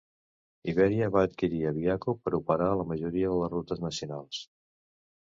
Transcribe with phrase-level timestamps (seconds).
[0.71, 4.45] Iberia va adquirir Aviaco per operar la majoria de les rutes nacionals.